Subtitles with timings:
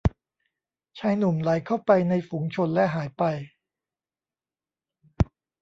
[0.99, 3.23] ชายหนุ่มไหลเข้าไปในฝูงชนและหายไป